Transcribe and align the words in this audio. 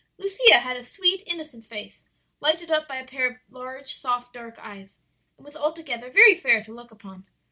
"Lucia 0.17 0.57
had 0.57 0.75
a 0.75 0.83
sweet, 0.83 1.21
innocent 1.27 1.63
face, 1.63 2.05
lighted 2.39 2.71
up 2.71 2.87
by 2.87 2.95
a 2.95 3.05
pair 3.05 3.27
of 3.29 3.37
large, 3.51 3.93
soft, 3.93 4.33
dark 4.33 4.57
eyes, 4.57 4.97
and 5.37 5.45
was 5.45 5.55
altogether 5.55 6.09
very 6.09 6.33
fair 6.33 6.63
to 6.63 6.73
look 6.73 6.89
upon. 6.89 7.27